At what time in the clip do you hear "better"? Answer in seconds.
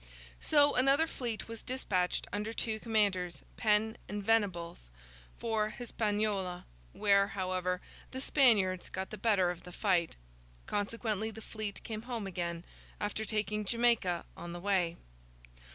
9.19-9.51